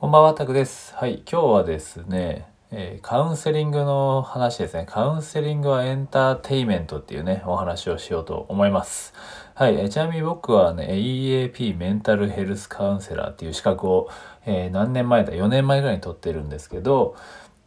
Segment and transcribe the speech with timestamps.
[0.00, 0.94] こんばんは、タクです。
[0.94, 4.86] はい、今日はですね、えーカウンセリングの話ですね。
[4.88, 9.12] カウンセリングはエンターテイメントっていうね、お話をしようと思います。
[9.56, 14.08] はい、えーちなみに僕はね、EAP メンタルヘルスカウンセラーっていう資格を、
[14.46, 17.16] えー何年前だ、4年前ぐらいに取ってるんですけど、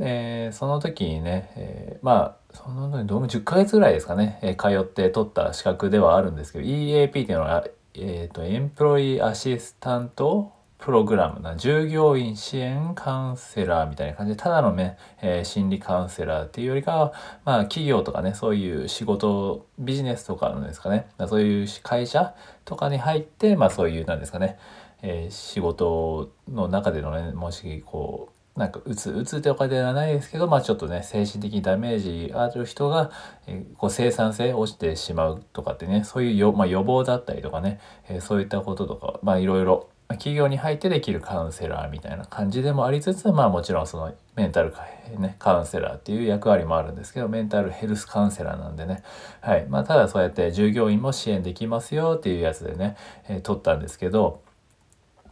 [0.00, 7.64] えーその時にね、えーまあ、そのどうも10ヶ月ぐらいですかね、えー通って取った資格ではあるんですけど、EAP っていうのは、
[7.94, 17.12] えっ、と、エンプロイアシスタントプログラムな従業員支援カウンセラーみたいな感じでただのね、えー心理カウンセラーっていうよりかは
[17.44, 22.34] まあ企業とかねそういう仕事ビジネスとかのですかねそういう会社
[22.64, 24.58] とかに入ってまあそういうなんですかね、
[25.02, 33.10] えー仕事の中でのねもしこうなんかうつうつとかではないですけどまあちょっとね精神的にダメージある人が、
[33.46, 44.86] えーこう生産性落ちてしまうとかってねそういうよ、まあ、予防だったりとかね、えそういったこととかまあいろいろ企業に入ってできるカウンセラーみたいな感じでもありつつまあもちろんそのメンタルか、
[45.18, 49.02] ね、カウンセラーっていう役割もあるんですけどメンタルヘルスカウンセラーなんでね。
[49.40, 49.66] はい。
[49.68, 52.96] まあただそうやって従業員も支援できますよっていうやつでね、
[53.28, 54.42] えー取ったんですけど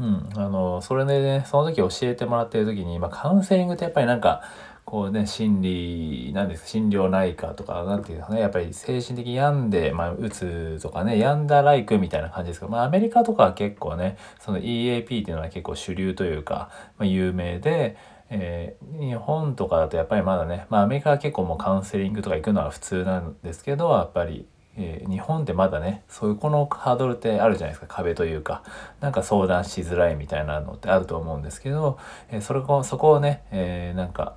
[0.00, 4.42] うん、あのそれでねその時教えてもらってる時に、まあ、カウンセリングってやっぱりなんか
[4.88, 17.96] こうね心理なんですか心療内科とかなんていうんですかねやっぱり精神的に病んで、まあ、うつとかね病んだライクみたいな感じですけど、まあ、アメリカとかは結構ねその EAP っていうのは結構主流というか、まあ、有名で。
[18.30, 28.64] えー日本とかだとやっぱりまだね、まあ、アメリカは結構もうカウンセリングとか行くのは普通なんですけどやっぱりえ日本ってまだねそういうこのハードルってあるじゃないですか壁というか
[29.00, 31.98] なんか相談しづらいみたいなのってあると思うんですけど、
[32.30, 34.36] えそれこそこをね、えーなんか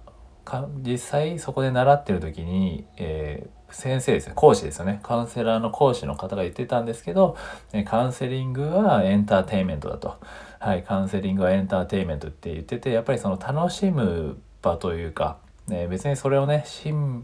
[0.51, 7.37] か実際そこで習ってる時に、えー先生ですね講師ですよねカウンセラーの講師の方が言ってたんですけど、
[7.85, 10.17] カウンセリングはエンターテインメントだと。
[10.59, 16.65] はい、カウンセリングはエンターテインメントって言っててやっぱりその楽しむ場というかね、別にそれをね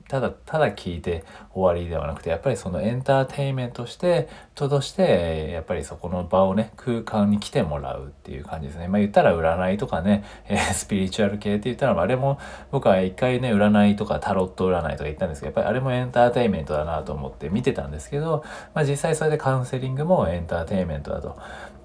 [0.07, 12.39] ただただ聞いて終わりではなくてやっぱりそのエンターテインメントしてととしてやっぱりそこの場をね空間に来てもらうっていう感じですねまあ言ったら占いとかね、えスピリチュアル系って言ったらあれも
[12.71, 21.37] 僕は一回ね占いとかタロット占いとか言ったんですけどやっぱりあれもエンターテインメントだなと思って見てたんですけど、まあ、実際それでカウンセリングもエンターテインメントだと。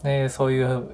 [0.02, 0.88] でそういう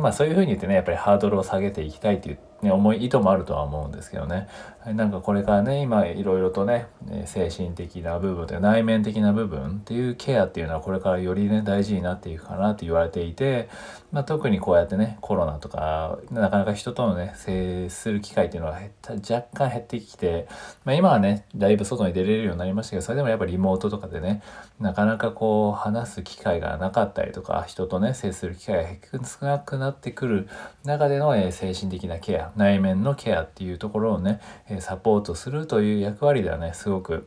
[0.00, 4.48] まあそういうふうに言ってねやっぱりハードルを下げていきたいっていう、ね、思い意図もあるとは思うんですけどね。
[4.94, 6.86] なんかこれからね今いろいろとね
[7.26, 13.68] 精神的な部分という内面的な部分っていうケアっていうのはこれからよりね大事になっていくかなって言われていて、
[14.12, 18.80] まあ、特にこうやってねコロナとかなかなか人とのね接する機会っていうのは
[19.28, 20.48] 若干減ってきて、
[20.84, 24.42] まあ、今はねだいぶ外に出れるようになりましたけどそれでもやっぱりリモートとかでね
[24.80, 30.48] なかなかこう話す機会がなかったりとか人とね接する機会が少なくなってくる
[30.84, 37.26] 中での、え精神的なケア内面のケアっていうところをね、えサポートするという役割ではねすごく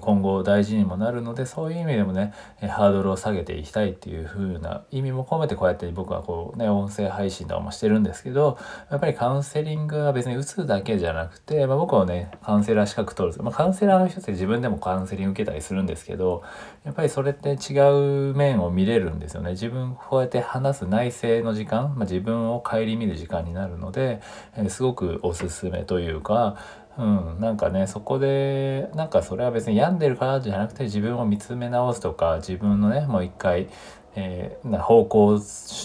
[0.00, 8.58] 今後大事にもなるのでそういう意味でもねハードルを下げていきたいっていう風な意味も込めてこうやって僕はこうね音声配信とかもしてるんですけど
[8.90, 16.42] やっぱりカウンセリングは別に打つだけじゃなくて、まあ、僕はねカウンセラー資格取る、まあ、カウンセラーの人って自分でもカウンセリング受けたりするんですけど
[16.84, 19.50] やっぱりそれって違う面を見れるんですよね。
[19.50, 24.20] 自分こうやって話す内省の時間、まあ、自分を顧みる時間になるので、
[24.68, 26.56] すごくおすすめというか
[26.98, 33.68] うん、なんかねそこでなんかそれは別に病んでるからじゃなくて自分を見つめ直すとか自分のねもう一回、
[34.16, 35.40] えーな方向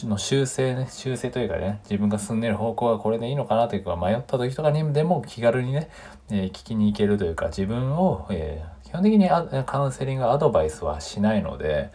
[0.08, 5.90] の修正ね修正というかね自分が進んでる方向がこれでいいのかなというか迷った時とかにでも気軽にね、
[6.32, 9.28] えー聞きに行けるというか自分を、えー基本的に
[9.66, 11.92] カウンセリングアドバイスはしないので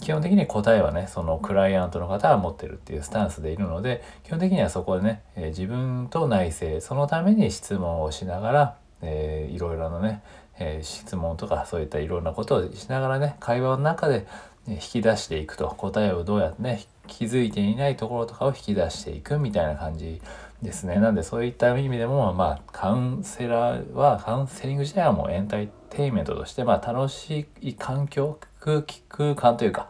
[0.00, 10.22] 基本的に答えはねそのクライアントの方が持ってるっていうスタンスでいるので基本的にはそこでね、え自分と内政そのために質問をしながら、えーいろいろなね、
[10.58, 14.26] えー質問とかそういったいろんなことをしながらね会話の中で、
[14.74, 15.68] 引き出していくと。
[15.68, 20.20] 答えをどうやってね気づいていないところとかを引き出していくみたいな感じ
[20.62, 20.96] ですね。
[20.96, 29.88] なんでそういった意味でもまあカウンセラーはカウンセリング自体はもうエンターテインメントとしてまあ楽しい環境空気空間というか。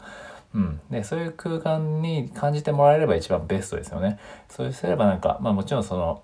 [0.55, 4.19] うん、でそういう空間に感じてもらえれば一番ベストですよね。
[4.49, 6.23] そうすればなんか、まあ、もちろんその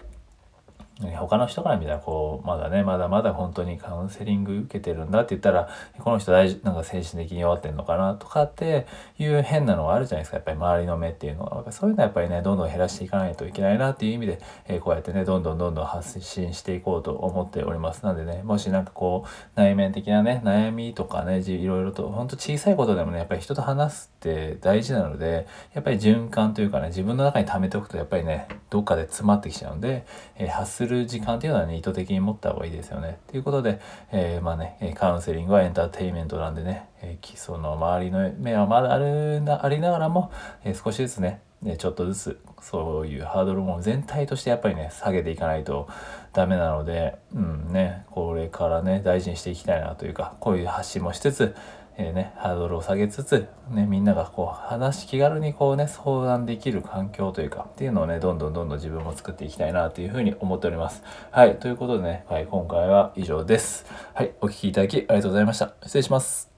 [1.01, 5.69] 他の人から見たらこうまだねまだまだ本当にカウンセリング受けてるんだって言ったら
[5.99, 8.87] この人大事なんか精神的に弱ってんのかなとかって
[9.19, 10.37] いう変なのがあるじゃないですか。
[10.37, 11.73] やっぱり周りの目っていうのは。
[11.73, 18.05] そういうのはやっぱりねどんどん減らしていかないといけないなっていう意味で、えーこうやってねどんどんどんどん発信していこうと思っております。
[18.05, 19.29] なんでねもしなんかこう
[19.61, 30.07] 内面的なね悩みとかねいろいろと本当小さいことでもねやっぱり人と話すって大事なのでやっぱり循環というかね自分の中に溜めておくとやっぱりねどっかで詰まってきちゃうんで、
[30.37, 33.19] えー、発する時間っていうのはね意図的に持った方がいいですよね。
[33.31, 33.81] ということで、
[34.11, 40.33] えー、まあねカウンセリングはエンターテインメントなんでね、えー、その周りの目はまだあるなありながらも、
[40.65, 45.89] えー、少しずつねね、ちょっとずつそういうハードルも全体としてやっぱりね下げていかないと
[46.35, 51.57] ダメなので、うんね、これからね大事にしていきたいなというかこういう発信もしつつ、
[51.97, 61.03] えー、ね、ハードルを下げつつ、ね、みんながこう話気軽にこうね相談できる環境というかっていうのをねどんどんどんどん自分も作っていきたいなというふうに思っております。
[61.31, 63.87] はいということでね、はい、今回は以上です。
[64.15, 65.75] はいお聴きいただきありがとうございました。
[65.83, 66.54] 失礼します。